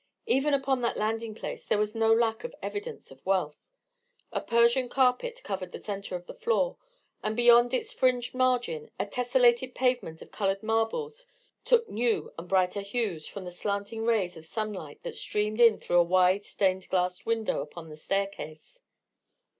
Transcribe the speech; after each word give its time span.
Even 0.25 0.55
upon 0.55 0.81
that 0.81 0.97
landing 0.97 1.35
place 1.35 1.65
there 1.65 1.77
was 1.77 1.93
no 1.93 2.11
lack 2.11 2.43
of 2.43 2.55
evidence 2.59 3.11
of 3.11 3.23
wealth. 3.23 3.59
A 4.31 4.41
Persian 4.41 4.89
carpet 4.89 5.43
covered 5.43 5.71
the 5.71 5.83
centre 5.83 6.15
of 6.15 6.25
the 6.25 6.33
floor, 6.33 6.77
and 7.21 7.35
beyond 7.35 7.71
its 7.71 7.93
fringed 7.93 8.33
margin 8.33 8.89
a 8.99 9.05
tessellated 9.05 9.75
pavement 9.75 10.23
of 10.23 10.31
coloured 10.31 10.63
marbles 10.63 11.27
took 11.65 11.87
new 11.87 12.33
and 12.39 12.49
brighter 12.49 12.81
hues 12.81 13.27
from 13.27 13.45
the 13.45 13.51
slanting 13.51 14.03
rays 14.03 14.35
of 14.35 14.47
sunlight 14.47 15.03
that 15.03 15.13
streamed 15.13 15.59
in 15.61 15.79
through 15.79 15.99
a 15.99 16.03
wide 16.03 16.45
stained 16.47 16.89
glass 16.89 17.23
window 17.27 17.61
upon 17.61 17.89
the 17.89 17.95
staircase. 17.95 18.81